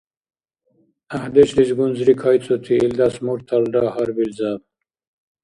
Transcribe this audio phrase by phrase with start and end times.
[1.09, 4.61] ГӀяхӀдешлис гунзри кайцӀути илдас мурталра гьарбилзаб.